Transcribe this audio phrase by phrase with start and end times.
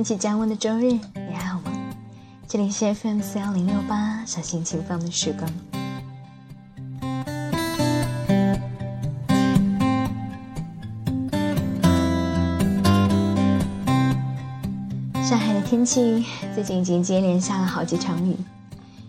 [0.00, 1.70] 天气降温的周日，你还好吗？
[2.48, 5.46] 这里是 FM 四幺零六八，小心情放的时光。
[15.22, 18.34] 上海的天气最近已经接连下了好几场雨，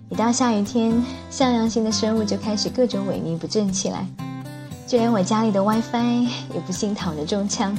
[0.10, 4.06] 一到下雨天，向阳性的生物就开始各种萎靡不振起来，
[4.86, 7.78] 就连我家里的 WiFi 也不幸躺着中枪。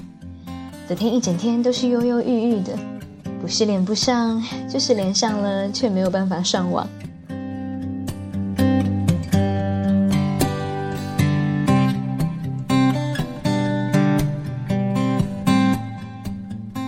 [0.89, 2.77] 昨天一整天都是忧忧郁郁的，
[3.43, 6.87] 不是连不上，就是连上了却没有办法上网。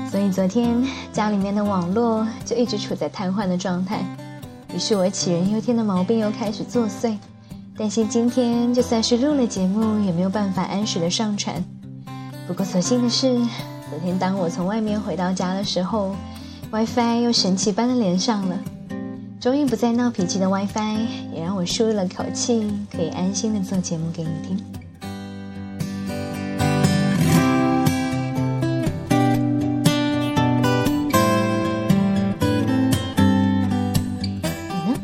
[0.08, 0.80] 所以昨天
[1.12, 3.98] 家里面的网络就一直处在瘫痪的状态，
[4.72, 7.16] 于是我杞人忧天的毛病又开始作祟，
[7.76, 11.62] 担心今天就算是录了节目，也没有办法安时的上传。
[12.46, 13.40] 不过所幸的是。
[13.90, 16.16] 昨天当我从外面回到家的时候
[16.74, 18.58] ，WiFi 又神奇般的连上了，
[19.40, 24.56] 终于不再闹脾气的 WiFi 也让我舒了口气，可以安心的做节目给你听。
[34.68, 34.98] 你呢？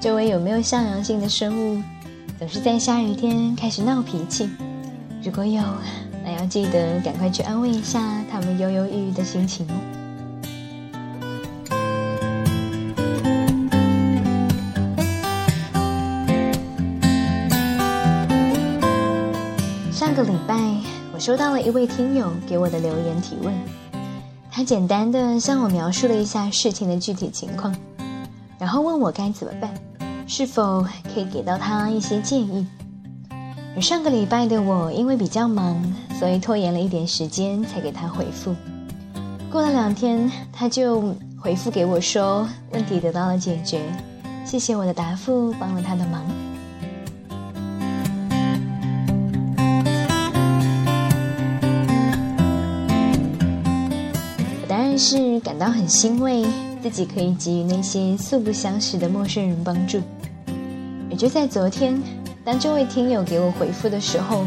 [0.00, 1.82] 周围有没有向阳性的生物，
[2.38, 4.48] 总是在下雨天开始闹脾气？
[5.22, 5.62] 如果有。
[6.24, 8.00] 那要记得赶快去安慰一下
[8.32, 9.74] 他们忧忧郁郁的心情哦。
[20.04, 20.54] 上个礼拜，
[21.14, 23.54] 我收到了一位听友给我的留言提问，
[24.50, 27.74] 他简单的向我描述了一下事情的具体情况，
[28.58, 29.72] 然后问我该怎么办，
[30.26, 32.66] 是否可以给到他一些建议。
[33.74, 35.82] 而上个礼拜的我因为比较忙。
[36.18, 38.54] 所以拖延了一点时间才给他回复。
[39.50, 43.80] 过了两天，他就回复给我说，问题得到了解决，
[44.44, 46.22] 谢谢我的答复帮了他的忙。
[54.94, 56.46] 但是感到很欣慰，
[56.80, 60.00] 自己可以给予那些素不相识的陌生人帮助。
[61.10, 62.00] 也就在昨天，
[62.44, 64.44] 当这位听友给我回复的时候。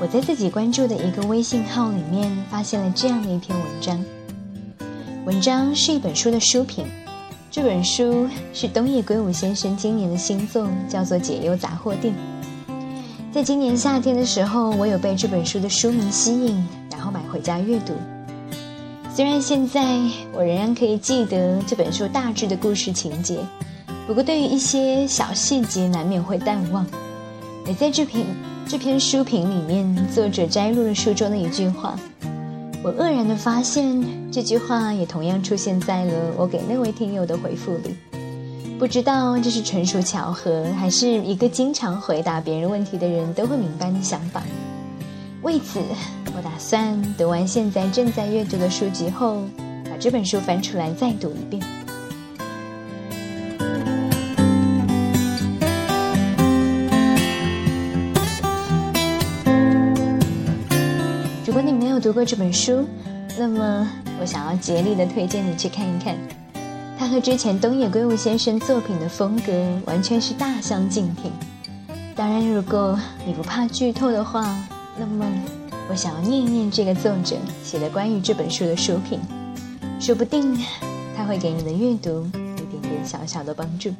[0.00, 4.04] 我在自己关注的一个微信号里面发现了这样的一篇文章。
[5.24, 6.86] 文章是一本书的书评，
[7.50, 12.14] 这本书是东野圭吾先生今年的新作，叫做《解忧杂货店》。
[13.32, 17.94] 在今年夏天的时候，我有被这本书的书名吸引，然后买回家阅读。
[19.14, 20.00] 虽然现在
[20.32, 23.38] 我仍然可以记得这本书大致的故事情节，
[24.06, 26.86] 不过对于一些小细节难免会淡忘。
[27.66, 28.24] 而在这篇。
[28.64, 31.98] 这篇书评里面，作者摘录了书中的一句话，
[32.82, 34.00] 我愕然的发现，
[34.30, 37.96] 这句话也同样出现在了我给那位听友的回复里。
[38.78, 44.42] 不知道这是纯属巧合，还是一个经常回答别人问题的人都会明白的想法。
[45.42, 45.80] 为此，
[46.42, 49.42] 打算读完现在正在阅读的书籍后，
[49.84, 51.62] 把这本书翻出来再读一遍。
[61.46, 62.86] 如果你没有读过这本书，
[63.38, 63.88] 那么
[64.20, 66.16] 我想要竭力的推荐你去看一看。
[66.98, 69.52] 它和之前东野圭吾先生作品的风格
[69.86, 71.30] 完全是大相径庭。
[72.14, 74.56] 当然，如果你不怕剧透的话，
[74.98, 75.26] 那么
[75.92, 79.20] 我想要念一念这个作者写的关于这本书的书评，
[80.00, 80.58] 说不定
[81.14, 82.26] 他会给你的阅读
[82.56, 83.90] 一点点小小的帮助。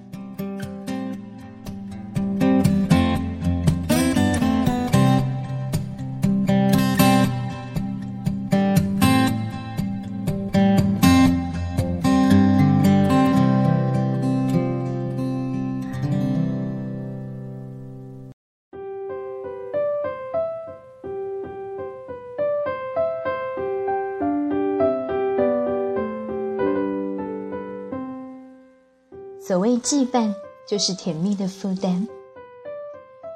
[29.52, 30.32] 所谓羁绊，
[30.66, 32.08] 就是甜蜜的负担。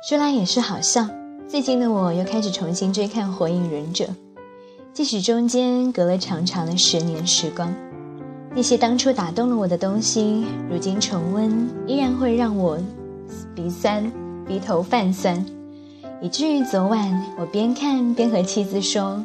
[0.09, 1.07] 说来也是好笑，
[1.47, 4.05] 最近的我又开始重新追看《火影忍者》，
[4.95, 7.71] 即使中间隔了长长的十年时光，
[8.55, 12.79] 那些当初打动了我的东西，如今重温依然会让我
[13.55, 14.11] 鼻酸、
[14.49, 15.45] 鼻头泛酸，
[16.23, 19.23] 以至于昨晚我边看边和妻子说：“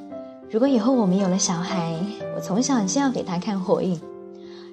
[0.52, 1.96] 如果以后我们有了小孩，
[2.36, 3.96] 我从小就要给他看《火影》。”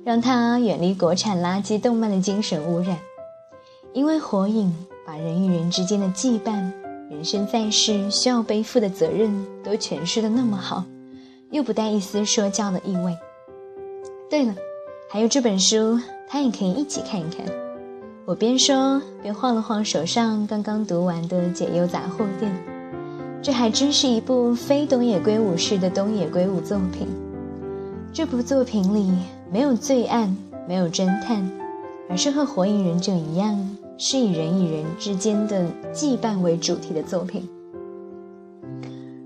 [0.09, 2.97] 让他远离国产垃圾动漫的精神污染，
[3.93, 4.75] 因为火影
[5.07, 6.73] 把人与人之间的羁绊、
[7.11, 10.83] 人生在世需要背负的责任都诠释的那么好，
[11.51, 13.15] 又不带一丝说教的意味。
[14.31, 14.55] 对了，
[15.11, 17.45] 还有这本书，他也可以一起看一看。
[18.25, 22.51] 我边说边晃了晃手上刚刚读完的《解忧杂货店》，
[23.43, 27.07] 这还真是一部非东野圭吾式的东野圭吾作品。
[28.19, 29.13] 这部作品里
[29.49, 30.37] 没有罪案，
[30.67, 31.49] 没有侦探，
[32.11, 33.57] 而是和《火影忍者》一样，
[33.97, 37.49] 是以人与人之间的羁绊为主题的作品。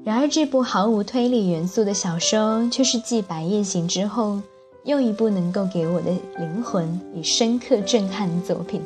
[0.05, 4.39] 然而，这部毫无推理元素的小说，却是继《白夜行》之后
[4.85, 8.83] 又一部能够给我的灵魂以深刻震撼的作品。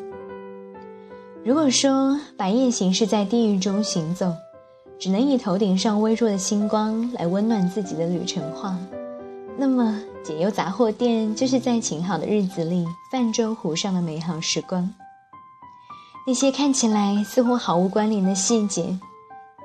[1.45, 4.33] 如果说《白夜行》是在地狱中行走，
[5.01, 8.79] 只能以头顶上微弱的星光来温暖自己的旅程话，
[9.59, 14.93] 那么《解忧杂货店》就是在晴好的日子里泛舟湖上的美好时光。
[16.27, 18.99] 那些看起来似乎毫无关联的细节。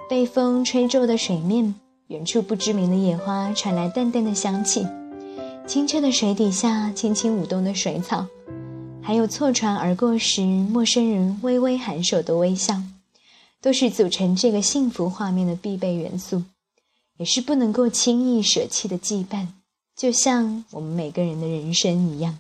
[0.10, 1.74] 被风吹皱的水面，
[2.08, 4.86] 远处不知名的野花传来淡淡的香气，
[5.66, 8.28] 清澈的水底下轻轻舞动的水草，
[9.02, 12.82] 还有错船而过时陌生人微微颔首的微笑，
[13.62, 16.44] 都是组成这个幸福画面的必备元素，
[17.16, 19.48] 也是不能够轻易舍弃的羁绊，
[20.02, 22.40] 就像我们每个人的人生一样。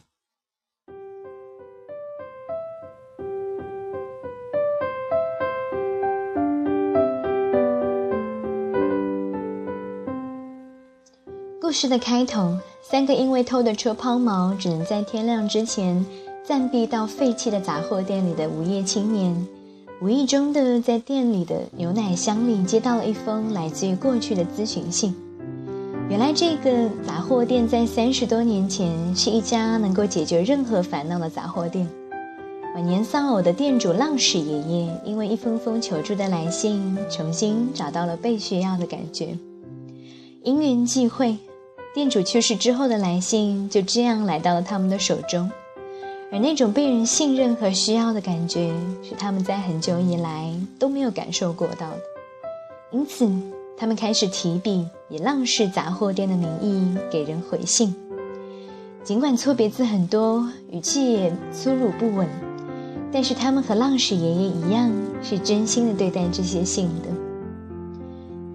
[11.61, 16.03] 故事的开头，三个因为偷的车抛锚，只能在天亮之前
[16.43, 19.47] 暂避到废弃的杂货店里的无业青年，
[20.01, 25.15] 无意中的在店里的牛奶箱里接到了一封来自于过去的咨询信。
[26.11, 31.87] 原来这个杂货店在三十多年前是一家能够解决任何烦恼的杂货店。
[32.75, 39.37] 晚年丧偶的店主浪矢爷爷，因为一封封求助的来信，重新找到了被需要的感觉。
[40.43, 41.37] 因缘际会。
[41.93, 45.49] 店主去世之后的来信就这样来到了他们的手中，
[46.29, 51.99] 而那种被人信任和需要的感觉是他们在很久以来都没有感受过到的。
[52.91, 53.25] 因此，
[53.81, 57.95] 他们开始提笔以“浪氏杂货店”的名义给人回信。
[59.03, 62.27] 尽管错别字很多，语气也粗鲁不稳，
[63.11, 64.91] 但是他们和浪氏爷爷一样，
[65.23, 67.07] 是真心的对待这些信的。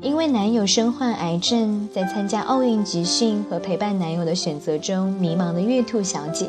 [0.01, 6.49] 因为男友身患癌症，在参加奥运集训和陪伴男友的选择中迷茫的月兔小姐，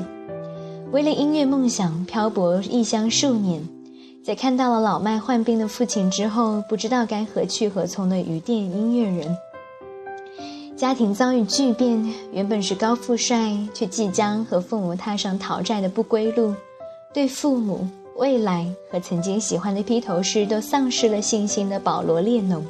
[0.91, 3.67] 为了音乐梦想漂泊异乡数年，
[4.27, 9.37] 在看到了老迈患病的父亲之后，不知道该何去何从的余店音乐人，
[10.75, 16.53] 家庭遭遇巨变，原本是高富帅，却即将和父母踏上讨债的不归路，
[17.13, 17.87] 对父母、
[18.17, 22.65] 未来和曾经喜欢的披头士都丧失了信心的保罗列侬。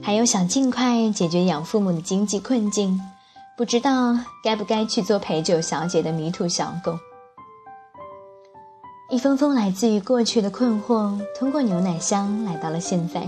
[0.00, 2.96] 还有想尽快解决养父母的经济困境，
[3.56, 6.96] 不知道该不该去做陪酒小姐的迷途小狗。
[9.08, 13.24] 一封封来自于过去的困惑，通过牛奶箱来到了现在。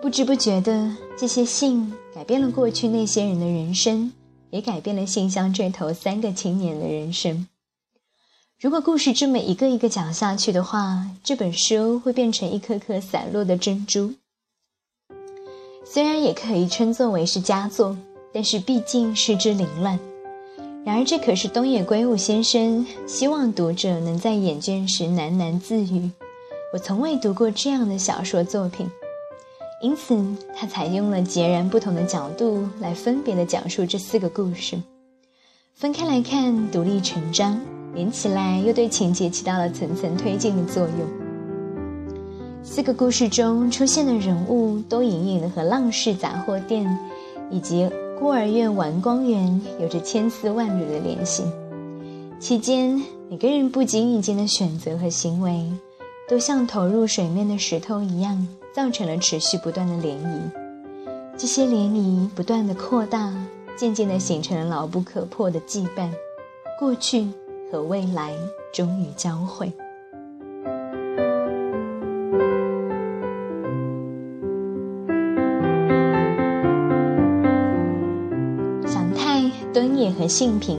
[0.00, 4.10] 不知不觉的，这些信改变了过去那些人的人生，
[4.48, 7.46] 也改变了信箱这头三个青年的人生。
[8.58, 14.14] 如果故事这么一个一个讲下去的话，这本书会变成一颗颗散落的珍珠。
[15.84, 17.94] 虽然也可以称作为是佳作，
[18.32, 20.00] 但是毕竟失之凌乱。
[20.86, 26.08] 然而，这可是东野圭吾先生希望读者能在眼倦时喃喃自语。
[26.72, 28.88] 我从未读过这样的小说作品，
[29.82, 30.16] 因此
[30.54, 34.80] 他采用了截然不同的角度来分别的讲述这四个故事。
[35.74, 37.58] 分开来看，独立成章；
[37.92, 40.98] 连起来，又对情节起到了层层推进的作用。
[42.62, 46.86] 四个故事中出现的人物都隐隐的和浪氏杂货店
[47.50, 51.44] 以及孤儿院玩光园有着千丝万缕的联系。
[52.40, 55.70] 期间，每个人不经意间的选择和行为，
[56.26, 60.50] 都像投入水面的石头一样，造成了持续不断的涟漪。
[61.36, 63.34] 这些涟漪不断的扩大，
[63.76, 66.10] 渐渐的形成了牢不可破的羁绊。
[66.78, 67.28] 过去
[67.70, 68.32] 和未来
[68.72, 69.70] 终于交汇。
[80.18, 80.78] 和性平，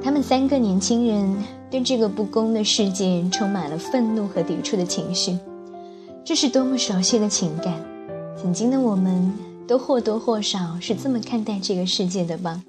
[0.00, 1.36] 他们三个年轻人
[1.68, 5.36] 对这个不公的世界充满了愤怒和抵触的情绪。
[6.24, 7.74] 这是多么熟悉的情感！
[8.40, 9.32] 曾经的我们
[9.66, 12.62] 都或多或少是这么看待这个世界的吧？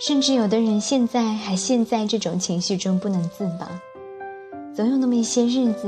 [0.00, 3.70] 甚至有的人现在还陷在这种情绪中不能自拔。
[4.74, 5.86] 总有那么一些日子，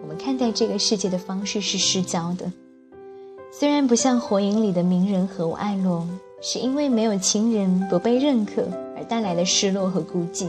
[0.00, 2.50] 我们看待这个世界的方式是失焦的。
[3.52, 6.08] 虽然不像火影里的鸣人和我爱罗。
[6.46, 10.46] 是因为没有亲人不被认可而带来的失落和孤寂。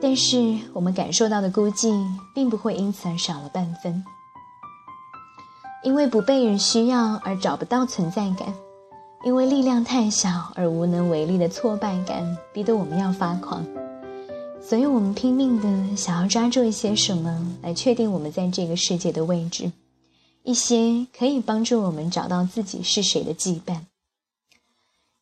[0.00, 1.92] 但是我们感受到的孤寂，
[2.32, 4.04] 并不会因此而少了半分。
[5.82, 8.54] 因为不被人需要而找不到存在感，
[9.24, 13.66] 因为力量太小而无能为力的挫败感，逼得我们要发狂。
[14.62, 19.72] 所以我们拼命的想要抓住一些什么来确定我们在这个世界的位置，
[20.44, 23.80] 一些可以帮助我们找到自己是谁的羁绊。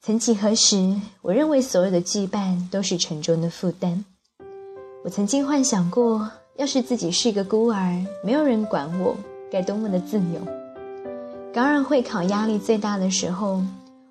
[0.06, 4.04] 曾几何时，我认为所有的羁绊都是沉重的负担。
[5.02, 9.16] 我曾经幻想过，要是自己是一个孤儿，没有人管我，
[9.50, 10.46] 该多么的自由。
[11.54, 13.62] 高二会考压力最大的时候，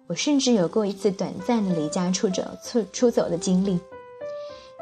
[0.07, 3.79] 我甚至有过一次短暂的离家出走、出出走的经历。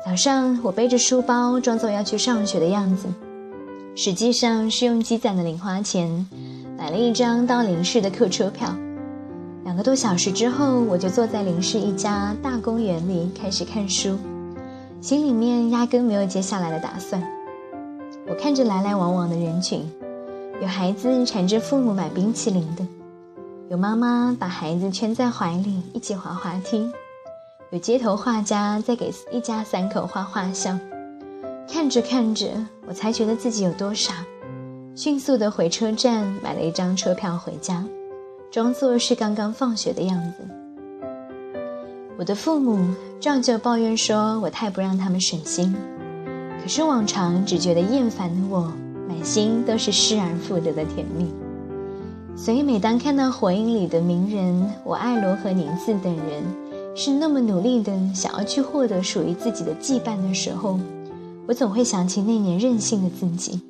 [0.05, 3.09] 早上，我背着书包，装作要去上学的样子，
[3.97, 6.25] 实际上是用积攒的零花钱
[6.77, 8.73] 买了一张到林市的客车票。
[9.63, 14.17] 两个多小时之后，我就坐在林市一家大公园里开始看书。
[14.99, 17.21] 心里面压根没有接下来的打算。
[18.27, 19.87] 我看着来来往往的人群，
[20.61, 22.85] 有孩子缠着父母买冰淇淋的，
[23.69, 26.89] 有妈妈把孩子圈在怀里一起滑滑梯，
[27.71, 30.79] 有街头画家在给一家三口画画像。
[31.67, 32.47] 看着看着，
[32.87, 34.25] 我才觉得自己有多傻，
[34.95, 37.83] 迅速的回车站买了一张车票回家，
[38.51, 40.45] 装作是刚刚放学的样子。
[42.19, 45.73] 我的父母照旧抱怨说我太不让他们省心，
[46.61, 48.69] 可是往常只觉得厌烦的我，
[49.07, 51.31] 满心都是失而复得的甜蜜。
[52.35, 56.43] 所以每当看到火影里的鸣人我爱罗和宁次等人
[56.93, 60.77] 是那么努力的想要去获得属于自己的羁绊的时候，
[61.47, 63.61] 我总会想起那年任性的自己。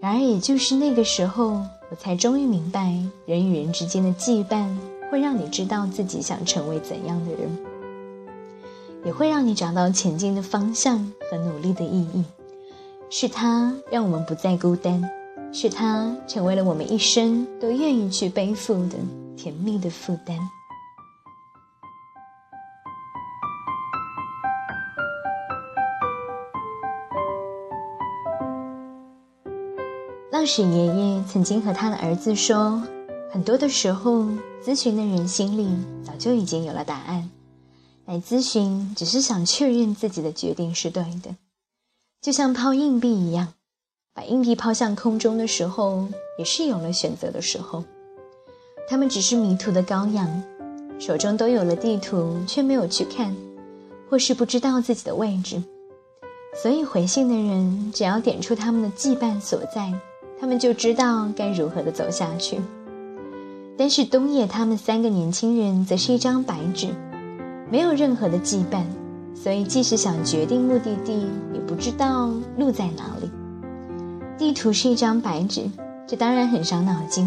[0.00, 1.60] 然而也就是那个时候，
[1.94, 2.92] 我才终于明白
[3.24, 4.66] 人与人之间的羁绊。
[5.12, 7.56] 会让你知道自己想成为怎样的人，
[9.04, 12.24] 也会让你找到前进的方向和努力的意义。
[13.10, 15.08] 是他让我们不再孤单，
[15.52, 18.96] 是他成为了我们一生都愿意去背负的
[19.36, 20.36] 甜蜜的负担。
[30.44, 32.82] 浪矢爷爷曾经和他的儿子说。
[33.32, 34.26] 很多的时候，
[34.62, 35.66] 咨询的人心里
[36.04, 37.30] 早就已经有了答案，
[38.04, 41.34] 来咨询只是想确认自己的决定是对的，
[42.20, 43.54] 就像抛硬币一样，
[44.12, 46.06] 把硬币抛向空中的时候，
[46.38, 47.82] 也是有了选择的时候。
[48.86, 50.42] 他们只是迷途的羔羊，
[50.98, 53.34] 手中都有了地图，却没有去看，
[54.10, 55.62] 或是不知道自己的位置。
[56.62, 59.90] 所以回信的人只要点出他们的羁绊所在，
[60.44, 62.60] 他们就知道该如何的走下去。
[63.78, 66.88] 但是东野他们三个年轻人则是一张白纸，
[67.70, 68.84] 没有任何的羁绊，
[69.34, 73.30] 所以即使想决定目的地，也不知道路在哪里。
[74.36, 75.62] 地图是一张白纸，
[76.06, 77.26] 这当然很伤脑筋，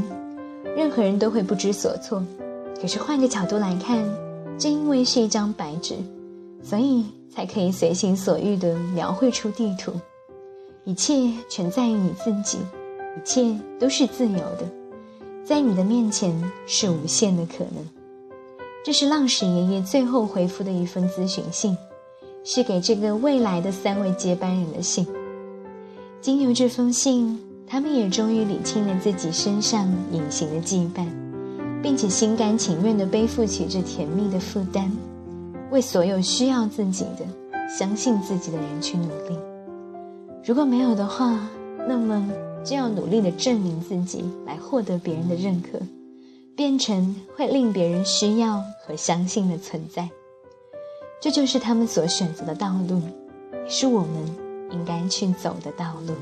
[0.76, 2.24] 任何人都会不知所措。
[2.80, 4.08] 可是换个角度来看，
[4.60, 5.96] 正因为是一张白纸，
[6.62, 9.92] 所以才可以随心所欲地描绘出地图。
[10.86, 12.60] 一切全在于你自己，
[13.18, 14.70] 一切都是自由的。
[15.44, 16.34] 在你的面前
[16.68, 17.84] 是无限的可能。
[18.86, 21.76] 这是浪矢爷爷最后回复的一封咨询信，
[22.44, 25.06] 是给这个未来的三位接班人的信。
[26.22, 31.06] 经由这封信，他们也终于理清了自己身上隐形的羁绊，
[31.82, 34.92] 并且心甘情愿地背负起这甜蜜的负担，
[35.72, 37.26] 为所有需要自己的、
[37.68, 39.38] 相信自己的人去努力。
[40.46, 41.40] 如果没有的话，
[41.88, 42.26] 那么。
[42.64, 45.80] 就要努力的证明自己，来获得别人的认可，
[46.56, 50.10] 变成会令别人需要和相信的存在。
[51.20, 53.02] 这就是他们所选择的道路，
[53.52, 54.10] 也是我们
[54.72, 56.14] 应该去走的道路。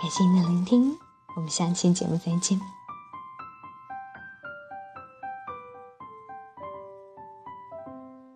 [0.00, 0.96] 感谢您的聆听，
[1.36, 2.77] 我们下期节目再见。